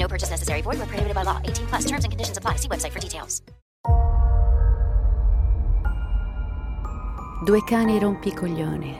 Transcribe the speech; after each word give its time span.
No 0.00 0.08
purchase 0.08 0.30
necessary. 0.30 0.62
Void 0.62 0.78
where 0.78 0.88
prohibited 0.88 1.14
by 1.14 1.24
law. 1.24 1.38
18 1.44 1.66
plus. 1.66 1.84
Terms 1.84 2.04
and 2.04 2.10
conditions 2.10 2.38
apply. 2.38 2.56
See 2.56 2.68
website 2.68 2.92
for 2.92 3.00
details. 3.00 3.42
Due 7.44 7.62
cani 7.64 7.98
rompicoglioni. 7.98 8.98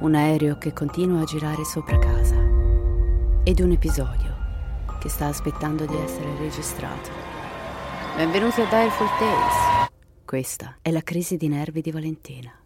Un 0.00 0.14
aereo 0.14 0.58
che 0.58 0.72
continua 0.72 1.22
a 1.22 1.24
girare 1.24 1.64
sopra 1.64 1.98
casa. 1.98 2.36
Ed 3.44 3.60
un 3.60 3.70
episodio 3.70 4.34
che 4.98 5.08
sta 5.08 5.26
aspettando 5.26 5.84
di 5.86 5.96
essere 5.96 6.36
registrato. 6.38 7.10
Benvenuti 8.16 8.60
a 8.60 8.64
Direful 8.64 9.08
Tales. 9.18 9.88
Questa 10.24 10.78
è 10.80 10.90
la 10.90 11.02
crisi 11.02 11.36
di 11.36 11.48
nervi 11.48 11.80
di 11.80 11.90
Valentina. 11.90 12.63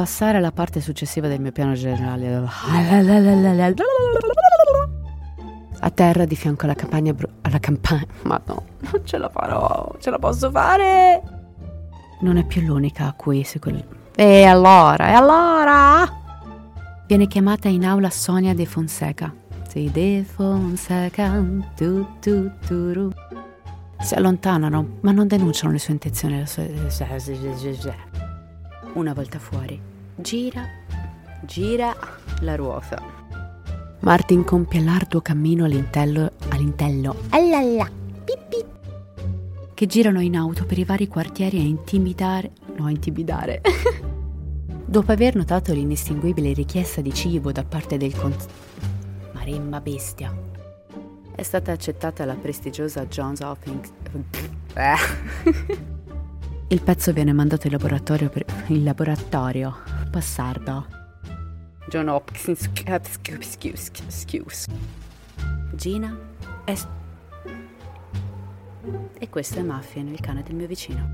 Passare 0.00 0.38
alla 0.38 0.50
parte 0.50 0.80
successiva 0.80 1.28
del 1.28 1.42
mio 1.42 1.52
piano 1.52 1.74
generale. 1.74 2.42
A 5.78 5.90
terra 5.90 6.24
di 6.24 6.34
fianco 6.36 6.64
alla 6.64 6.72
campagna 6.74 7.12
bru- 7.12 7.30
alla 7.42 7.58
campagna. 7.58 8.06
Ma 8.24 8.40
no, 8.46 8.64
non 8.78 9.02
ce 9.04 9.18
la 9.18 9.28
farò, 9.28 9.94
ce 9.98 10.08
la 10.08 10.18
posso 10.18 10.50
fare. 10.50 11.22
Non 12.20 12.38
è 12.38 12.46
più 12.46 12.62
l'unica 12.62 13.08
a 13.08 13.12
cui 13.12 13.44
se 13.44 13.58
quel... 13.58 13.84
E 14.14 14.44
allora, 14.44 15.08
e 15.08 15.12
allora? 15.12 16.08
Viene 17.06 17.26
chiamata 17.26 17.68
in 17.68 17.84
aula 17.84 18.08
Sonia 18.08 18.54
De 18.54 18.64
Fonseca. 18.64 19.30
Sì, 19.68 19.90
De 19.92 20.24
Fonseca. 20.24 21.44
Tu, 21.76 22.06
tu, 22.20 22.50
tu, 22.66 22.92
ru. 22.94 23.10
Si 24.00 24.14
allontanano, 24.14 24.96
ma 25.02 25.12
non 25.12 25.26
denunciano 25.26 25.72
le 25.72 25.78
sue 25.78 25.92
intenzioni. 25.92 26.42
Una 28.92 29.12
volta 29.12 29.38
fuori, 29.38 29.80
gira, 30.20 30.66
gira 31.42 31.96
la 32.40 32.54
ruota. 32.56 33.02
Martin 34.00 34.44
compie 34.44 34.80
l'arduo 34.80 35.20
cammino 35.20 35.64
all'intello, 35.64 36.32
all'intello, 36.48 37.16
allala, 37.30 37.90
pipì, 38.24 38.64
che 39.74 39.86
girano 39.86 40.20
in 40.20 40.36
auto 40.36 40.64
per 40.64 40.78
i 40.78 40.84
vari 40.84 41.06
quartieri 41.08 41.58
a 41.58 41.62
intimidare, 41.62 42.52
no, 42.76 42.86
a 42.86 42.90
intimidare. 42.90 43.60
Dopo 44.84 45.12
aver 45.12 45.36
notato 45.36 45.72
l'inestinguibile 45.72 46.52
richiesta 46.52 47.00
di 47.00 47.12
cibo 47.14 47.52
da 47.52 47.62
parte 47.62 47.96
del 47.96 48.16
cons... 48.16 48.46
Maremma 49.32 49.80
bestia. 49.80 50.34
È 51.34 51.42
stata 51.42 51.70
accettata 51.72 52.24
la 52.24 52.34
prestigiosa 52.34 53.06
Johns 53.06 53.40
Hopkins... 53.40 53.92
Il 56.72 56.82
pezzo 56.82 57.12
viene 57.12 57.32
mandato 57.32 57.66
in 57.66 57.72
laboratorio 57.72 58.28
per... 58.28 58.44
in 58.68 58.84
laboratorio. 58.84 59.89
Passardo. 60.10 60.86
John 61.88 62.08
Hopkins... 62.08 62.68
Gina 65.72 66.18
è... 66.64 66.74
E 69.18 69.28
questo 69.28 69.58
è 69.58 69.62
Muffin, 69.62 70.08
il 70.08 70.20
cane 70.20 70.42
del 70.42 70.54
mio 70.54 70.66
vicino. 70.66 71.08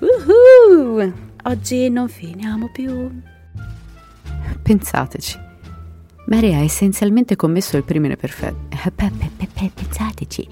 Uhu! 0.00 1.12
Oggi 1.44 1.88
non 1.88 2.08
finiamo 2.08 2.70
più. 2.72 3.20
Pensateci. 4.62 5.38
Mary 6.26 6.54
ha 6.54 6.60
essenzialmente 6.60 7.36
commesso 7.36 7.76
il 7.76 7.84
crimine 7.84 8.16
perfetto. 8.16 8.66
Pensateci. 9.74 10.48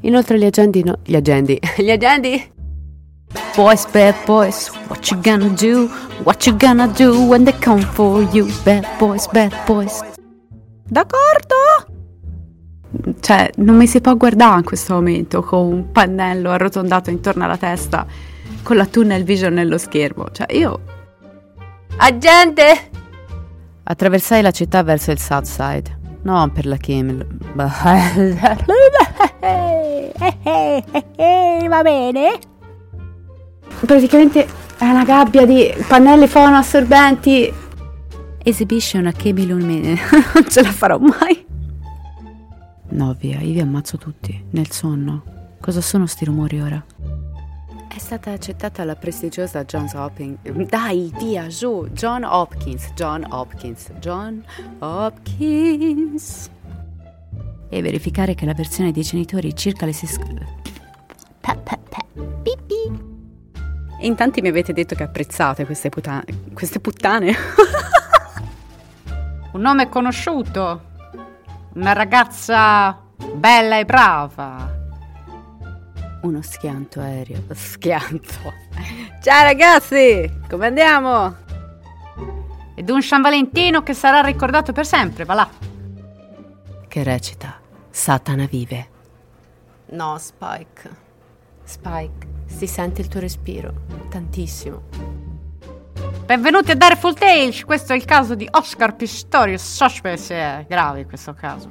Inoltre 0.00 0.38
gli 0.38 0.44
agenti 0.44 0.82
no... 0.82 0.98
Gli 1.04 1.16
agenti... 1.16 1.58
Gli 1.78 1.90
agenti... 1.90 2.52
Boys, 3.56 3.86
bad 3.86 4.14
boys, 4.24 4.68
what 4.88 5.10
you 5.10 5.20
gonna 5.20 5.48
do? 5.48 5.88
What 6.24 6.46
you 6.46 6.56
gonna 6.56 6.88
do 6.88 7.26
when 7.26 7.44
they 7.44 7.56
come 7.58 7.82
for 7.82 8.22
you? 8.32 8.46
Bad 8.64 8.86
boys, 8.98 9.26
bad 9.28 9.52
boys. 9.66 10.02
D'accordo? 10.88 11.54
Cioè, 13.20 13.50
non 13.56 13.76
mi 13.76 13.86
si 13.86 14.00
può 14.00 14.16
guardare 14.16 14.58
in 14.58 14.64
questo 14.64 14.94
momento 14.94 15.42
con 15.42 15.66
un 15.66 15.90
pannello 15.90 16.50
arrotondato 16.50 17.10
intorno 17.10 17.44
alla 17.44 17.56
testa, 17.56 18.06
con 18.62 18.76
la 18.76 18.86
tunnel 18.86 19.24
vision 19.24 19.52
nello 19.54 19.78
schermo. 19.78 20.30
Cioè, 20.30 20.52
io... 20.54 20.80
Agente! 21.96 22.90
Attraversai 23.84 24.42
la 24.42 24.50
città 24.50 24.82
verso 24.82 25.10
il 25.10 25.18
South 25.18 25.44
Side. 25.44 25.98
No, 26.22 26.50
per 26.52 26.66
la 26.66 26.76
Kimmel. 26.76 27.26
Va 27.52 27.70
bene? 31.82 32.38
Praticamente 33.84 34.46
è 34.78 34.84
una 34.84 35.04
gabbia 35.04 35.46
di 35.46 35.72
pannelli 35.86 36.26
fono 36.26 36.56
assorbenti. 36.56 37.52
Esibisce 38.42 38.98
una 38.98 39.12
Kimmel 39.12 39.46
lumine. 39.46 39.98
non 40.34 40.48
ce 40.48 40.62
la 40.62 40.72
farò 40.72 40.98
mai. 40.98 41.44
No, 42.90 43.16
via, 43.18 43.40
io 43.40 43.52
vi 43.52 43.60
ammazzo 43.60 43.96
tutti. 43.96 44.44
Nel 44.50 44.70
sonno. 44.70 45.22
Cosa 45.60 45.80
sono 45.80 46.06
sti 46.06 46.24
rumori 46.26 46.60
ora? 46.60 46.84
È 47.88 47.98
stata 47.98 48.32
accettata 48.32 48.84
la 48.84 48.96
prestigiosa 48.96 49.64
Johns 49.64 49.94
Hopkins. 49.94 50.38
Dai, 50.68 51.12
via, 51.18 51.46
giù. 51.46 51.88
John 51.92 52.24
Hopkins. 52.24 52.92
John 52.94 53.24
Hopkins. 53.30 53.90
John 54.00 54.44
Hopkins. 54.80 56.50
E 57.68 57.82
verificare 57.82 58.34
che 58.34 58.44
la 58.44 58.54
versione 58.54 58.92
dei 58.92 59.02
genitori 59.02 59.54
circa 59.56 59.86
le 59.86 59.92
si... 59.92 60.06
In 64.04 64.16
tanti 64.16 64.42
mi 64.42 64.48
avete 64.48 64.74
detto 64.74 64.94
che 64.94 65.02
apprezzate 65.02 65.64
queste 65.64 65.88
puttane. 65.88 66.24
Queste 66.52 66.78
puttane? 66.78 67.34
Un 69.52 69.60
nome 69.62 69.88
conosciuto. 69.88 70.92
Una 71.72 71.94
ragazza 71.94 73.00
bella 73.32 73.78
e 73.78 73.86
brava. 73.86 74.70
Uno 76.20 76.42
schianto 76.42 77.00
aereo. 77.00 77.44
Schianto. 77.54 78.52
Ciao 79.22 79.42
ragazzi, 79.42 80.40
come 80.50 80.66
andiamo? 80.66 81.36
Ed 82.74 82.90
un 82.90 83.00
San 83.00 83.22
Valentino 83.22 83.82
che 83.82 83.94
sarà 83.94 84.20
ricordato 84.20 84.72
per 84.72 84.84
sempre, 84.84 85.24
va 85.24 85.32
là. 85.34 85.48
Che 86.88 87.02
recita 87.02 87.58
Satana 87.88 88.44
vive. 88.44 88.88
No, 89.92 90.18
Spike. 90.18 91.03
Spike, 91.64 92.26
si 92.44 92.66
sente 92.66 93.00
il 93.00 93.08
tuo 93.08 93.20
respiro. 93.20 93.86
Tantissimo. 94.10 94.82
Benvenuti 96.26 96.70
a 96.70 96.76
Dare 96.76 96.96
Footage, 96.96 97.64
questo 97.64 97.94
è 97.94 97.96
il 97.96 98.04
caso 98.04 98.34
di 98.34 98.46
Oscar 98.50 98.94
Pistorius, 98.94 99.62
Suspect, 99.62 100.30
è 100.30 100.66
grave 100.68 101.06
questo 101.06 101.32
caso. 101.32 101.70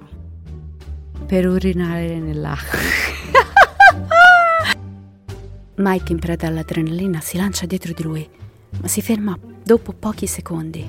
Per 1.25 1.47
urinare 1.47 2.19
nell'acqua. 2.19 2.79
Mike 5.77 6.11
in 6.11 6.19
preda 6.19 6.47
all'adrenalina 6.47 7.19
si 7.19 7.37
lancia 7.37 7.67
dietro 7.67 7.93
di 7.93 8.03
lui, 8.03 8.27
ma 8.81 8.87
si 8.87 9.01
ferma 9.01 9.37
dopo 9.63 9.93
pochi 9.93 10.27
secondi, 10.27 10.87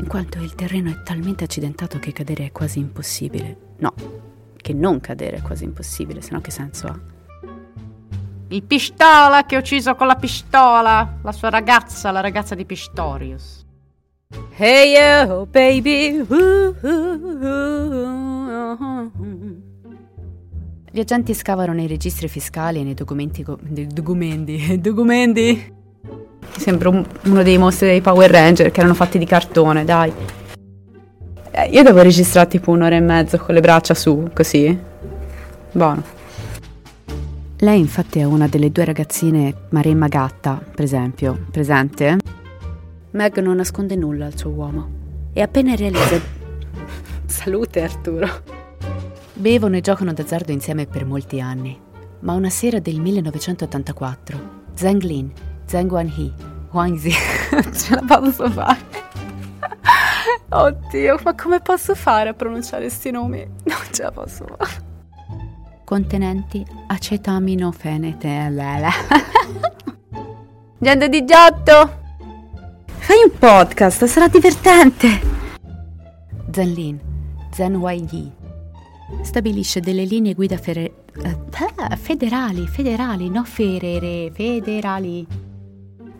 in 0.00 0.06
quanto 0.06 0.38
il 0.38 0.54
terreno 0.54 0.90
è 0.90 1.02
talmente 1.02 1.44
accidentato 1.44 1.98
che 1.98 2.12
cadere 2.12 2.46
è 2.46 2.52
quasi 2.52 2.78
impossibile. 2.78 3.56
No, 3.78 3.94
che 4.56 4.74
non 4.74 5.00
cadere 5.00 5.38
è 5.38 5.42
quasi 5.42 5.64
impossibile, 5.64 6.20
se 6.20 6.32
no 6.32 6.40
che 6.40 6.50
senso 6.50 6.86
ha? 6.86 7.16
Il 8.50 8.62
pistola 8.62 9.44
che 9.44 9.56
ha 9.56 9.58
ucciso 9.58 9.94
con 9.94 10.06
la 10.06 10.14
pistola 10.14 11.18
la 11.22 11.32
sua 11.32 11.50
ragazza, 11.50 12.10
la 12.10 12.20
ragazza 12.20 12.54
di 12.54 12.64
Pistorius. 12.64 13.66
Hey 14.56 15.26
yo, 15.26 15.46
baby. 15.46 16.24
Gli 20.90 21.00
agenti 21.00 21.34
scavano 21.34 21.74
nei 21.74 21.86
registri 21.86 22.26
fiscali 22.28 22.80
e 22.80 22.84
nei 22.84 22.94
documenti. 22.94 23.42
Co- 23.42 23.58
documenti. 23.60 24.80
documenti. 24.80 25.76
Sembra 26.56 26.88
un, 26.88 27.04
uno 27.24 27.42
dei 27.42 27.58
mostri 27.58 27.88
dei 27.88 28.00
Power 28.00 28.30
Ranger 28.30 28.70
che 28.70 28.80
erano 28.80 28.94
fatti 28.94 29.18
di 29.18 29.26
cartone, 29.26 29.84
dai. 29.84 30.10
Eh, 31.50 31.66
io 31.66 31.82
devo 31.82 32.00
registrare 32.00 32.48
tipo 32.48 32.70
un'ora 32.70 32.96
e 32.96 33.00
mezzo 33.00 33.36
con 33.36 33.54
le 33.54 33.60
braccia 33.60 33.92
su, 33.92 34.30
così. 34.32 34.76
Buono. 35.72 36.16
Lei 37.60 37.80
infatti 37.80 38.20
è 38.20 38.22
una 38.22 38.46
delle 38.46 38.70
due 38.70 38.84
ragazzine 38.84 39.52
Maremma 39.70 40.06
Gatta, 40.06 40.62
per 40.62 40.84
esempio, 40.84 41.46
presente? 41.50 42.18
Meg 43.10 43.36
non 43.40 43.56
nasconde 43.56 43.96
nulla 43.96 44.26
al 44.26 44.38
suo 44.38 44.50
uomo 44.50 44.88
e 45.32 45.40
appena 45.42 45.74
realizza... 45.74 46.20
Salute 47.26 47.82
Arturo! 47.82 48.28
Bevono 49.32 49.76
e 49.76 49.80
giocano 49.80 50.12
d'azzardo 50.12 50.52
insieme 50.52 50.86
per 50.86 51.04
molti 51.04 51.40
anni, 51.40 51.76
ma 52.20 52.34
una 52.34 52.48
sera 52.48 52.78
del 52.78 53.00
1984 53.00 54.66
Zheng 54.74 55.02
Lin, 55.02 55.32
Zheng 55.64 55.90
Wanhee, 55.90 56.32
Huang 56.70 56.96
Zi... 56.96 57.10
ce 57.74 57.94
la 57.96 58.20
posso 58.20 58.48
fare? 58.50 58.78
Oddio, 60.50 61.18
ma 61.24 61.34
come 61.34 61.58
posso 61.58 61.96
fare 61.96 62.28
a 62.28 62.34
pronunciare 62.34 62.82
questi 62.82 63.10
nomi? 63.10 63.44
Non 63.64 63.78
ce 63.90 64.04
la 64.04 64.12
posso 64.12 64.46
fare 64.46 64.86
contenenti 65.88 66.62
acetaminofenete. 66.88 68.28
Gente 70.78 71.08
di 71.08 71.24
Giotto! 71.24 72.00
Fai 72.84 73.16
un 73.24 73.30
podcast, 73.38 74.04
sarà 74.04 74.28
divertente! 74.28 75.08
Zenlin, 76.52 77.00
Zen 77.50 77.80
Yi, 78.10 78.30
stabilisce 79.22 79.80
delle 79.80 80.04
linee 80.04 80.34
guida 80.34 80.58
fere- 80.58 81.04
uh, 81.24 81.96
federali, 81.96 82.66
federali, 82.66 83.30
no 83.30 83.44
ferere, 83.44 84.30
federali. 84.30 85.26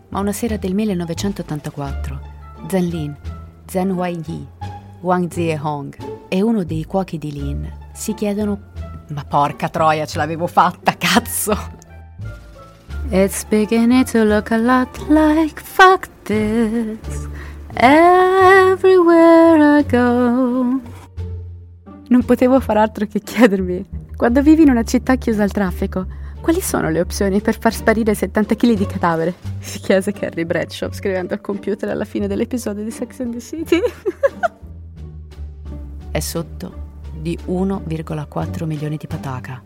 Ma 0.09 0.21
una 0.21 0.33
sera 0.33 0.57
del 0.57 0.73
1984, 0.73 2.21
Zenlin, 2.69 3.15
Zen 3.67 3.91
Yi, 3.91 4.47
Wang 5.01 5.31
Zie 5.31 5.61
Hong 5.63 5.95
e 6.29 6.41
uno 6.41 6.65
dei 6.65 6.87
cuochi 6.87 7.19
di 7.19 7.33
Lin 7.33 7.71
si 7.93 8.15
chiedono 8.15 8.77
ma 9.09 9.25
porca 9.25 9.69
troia, 9.69 10.07
ce 10.07 10.19
l'avevo 10.19 10.47
fatta, 10.47 10.97
cazzo! 10.97 11.77
It's 13.11 13.45
beginning 13.45 14.05
to 14.11 14.25
look 14.25 14.51
a 14.51 14.59
lot 14.59 15.09
like 15.09 15.61
fuck 15.61 16.09
this 16.25 17.27
everywhere 17.75 19.79
I 19.79 19.87
go. 19.87 20.81
Non 22.09 22.25
potevo 22.25 22.61
far 22.61 22.77
altro 22.77 23.07
che 23.07 23.21
chiedermi, 23.21 23.87
quando 24.15 24.43
vivi 24.43 24.63
in 24.63 24.71
una 24.71 24.83
città 24.83 25.17
chiusa 25.17 25.43
al 25.43 25.53
traffico, 25.53 26.07
quali 26.41 26.61
sono 26.61 26.91
le 26.91 27.01
opzioni 27.01 27.41
per 27.41 27.59
far 27.59 27.73
sparire 27.73 28.15
70 28.15 28.55
kg 28.55 28.73
di 28.75 28.87
cadavere? 28.87 29.35
Si 29.59 29.79
chiese 29.79 30.13
Carrie 30.13 30.47
Bradshaw 30.47 30.93
scrivendo 30.93 31.35
al 31.35 31.41
computer 31.41 31.89
alla 31.89 32.05
fine 32.05 32.27
dell'episodio 32.27 32.85
di 32.85 32.91
Sex 32.91 33.21
and 33.21 33.33
the 33.33 33.41
City. 33.41 33.81
È 36.11 36.21
sotto 36.21 36.88
di 37.21 37.39
1,4 37.47 38.65
milioni 38.65 38.97
di 38.97 39.07
pataka, 39.07 39.63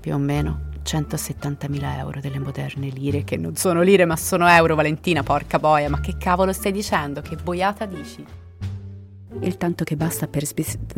più 0.00 0.14
o 0.14 0.18
meno 0.18 0.72
170.000 0.84 1.98
euro 1.98 2.20
delle 2.20 2.38
moderne 2.38 2.88
lire, 2.88 3.24
che 3.24 3.36
non 3.36 3.56
sono 3.56 3.82
lire 3.82 4.04
ma 4.04 4.16
sono 4.16 4.48
euro, 4.48 4.74
Valentina, 4.74 5.22
porca 5.22 5.58
boia, 5.58 5.88
ma 5.88 6.00
che 6.00 6.16
cavolo 6.18 6.52
stai 6.52 6.72
dicendo? 6.72 7.22
Che 7.22 7.36
boiata 7.36 7.86
dici? 7.86 8.24
Il 9.40 9.56
tanto 9.56 9.84
che 9.84 9.96
basta 9.96 10.26
per 10.28 10.44
sbis... 10.44 10.78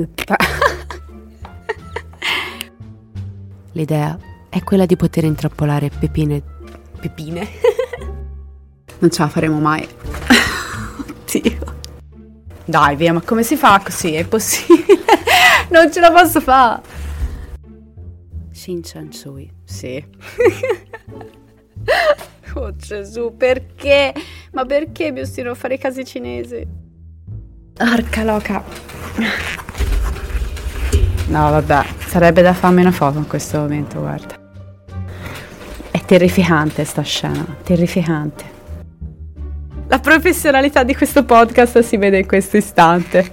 L'idea 3.72 4.18
è 4.48 4.62
quella 4.62 4.86
di 4.86 4.96
poter 4.96 5.24
intrappolare 5.24 5.90
pepine... 5.90 6.42
Pepine? 7.00 7.46
non 8.98 9.10
ce 9.10 9.22
la 9.22 9.28
faremo 9.28 9.60
mai. 9.60 9.86
Oddio. 11.22 11.74
Dai, 12.64 12.96
via, 12.96 13.12
ma 13.12 13.20
come 13.20 13.42
si 13.42 13.56
fa 13.56 13.80
così? 13.84 14.14
È 14.14 14.26
possibile? 14.26 14.85
Non 15.70 15.92
ce 15.92 16.00
la 16.00 16.10
posso 16.10 16.40
fare. 16.40 16.82
Shin 18.52 18.80
Chan 18.82 19.12
Sui, 19.12 19.50
sì. 19.64 20.02
oh 22.54 22.74
Gesù, 22.74 23.36
perché? 23.36 24.14
Ma 24.52 24.64
perché 24.64 25.12
mi 25.12 25.20
ostino 25.20 25.50
a 25.50 25.54
fare 25.54 25.74
i 25.74 25.78
casi 25.78 26.04
cinesi? 26.04 26.66
Arca 27.78 28.24
loca. 28.24 28.64
No, 31.28 31.50
vabbè, 31.50 31.84
sarebbe 32.06 32.40
da 32.40 32.54
farmi 32.54 32.80
una 32.80 32.92
foto 32.92 33.18
in 33.18 33.26
questo 33.26 33.58
momento, 33.58 34.00
guarda. 34.00 34.34
È 35.90 36.00
terrificante 36.04 36.84
sta 36.84 37.02
scena, 37.02 37.44
terrificante. 37.62 38.54
La 39.88 39.98
professionalità 39.98 40.82
di 40.82 40.94
questo 40.94 41.24
podcast 41.24 41.80
si 41.80 41.96
vede 41.96 42.20
in 42.20 42.26
questo 42.26 42.56
istante. 42.56 43.32